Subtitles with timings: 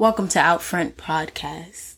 [0.00, 1.96] Welcome to Outfront Podcast.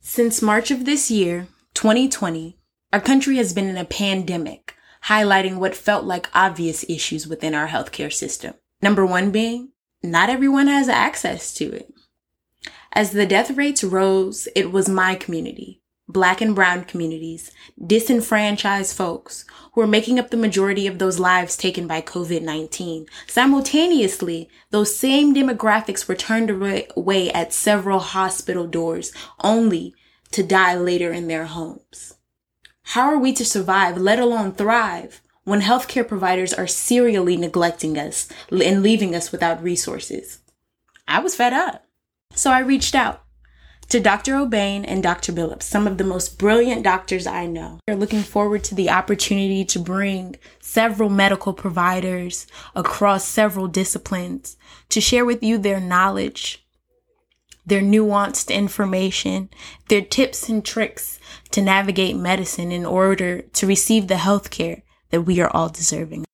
[0.00, 2.58] Since March of this year, 2020,
[2.92, 4.74] our country has been in a pandemic,
[5.06, 8.52] highlighting what felt like obvious issues within our healthcare system.
[8.82, 9.70] Number one being,
[10.02, 11.94] not everyone has access to it.
[12.92, 15.80] As the death rates rose, it was my community,
[16.14, 17.50] black and brown communities,
[17.86, 23.06] disenfranchised folks who are making up the majority of those lives taken by COVID-19.
[23.26, 26.48] Simultaneously, those same demographics were turned
[26.96, 29.94] away at several hospital doors only
[30.30, 32.14] to die later in their homes.
[32.88, 38.28] How are we to survive, let alone thrive, when healthcare providers are serially neglecting us
[38.50, 40.38] and leaving us without resources?
[41.08, 41.84] I was fed up.
[42.34, 43.23] So I reached out
[43.88, 44.34] to Dr.
[44.34, 45.32] Obane and Dr.
[45.32, 47.80] Billups, some of the most brilliant doctors I know.
[47.86, 54.56] We're looking forward to the opportunity to bring several medical providers across several disciplines
[54.88, 56.64] to share with you their knowledge,
[57.66, 59.48] their nuanced information,
[59.88, 61.18] their tips and tricks
[61.50, 66.24] to navigate medicine in order to receive the health care that we are all deserving.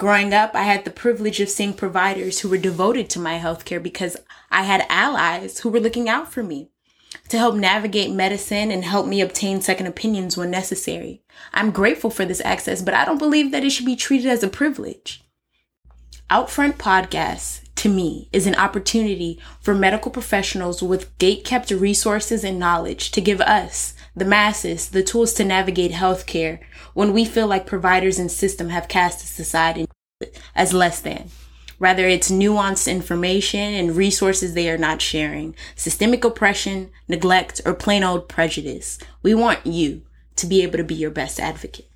[0.00, 3.82] Growing up, I had the privilege of seeing providers who were devoted to my healthcare
[3.82, 4.16] because
[4.50, 6.70] I had allies who were looking out for me
[7.28, 11.20] to help navigate medicine and help me obtain second opinions when necessary.
[11.52, 14.42] I'm grateful for this access, but I don't believe that it should be treated as
[14.42, 15.22] a privilege.
[16.30, 23.10] Outfront Podcasts, to me, is an opportunity for medical professionals with gate-kept resources and knowledge
[23.10, 26.60] to give us, the masses, the tools to navigate healthcare
[26.94, 29.86] when we feel like providers and system have cast us aside
[30.54, 31.30] as less than.
[31.78, 38.04] Rather, it's nuanced information and resources they are not sharing, systemic oppression, neglect, or plain
[38.04, 38.98] old prejudice.
[39.22, 40.02] We want you
[40.36, 41.89] to be able to be your best advocate.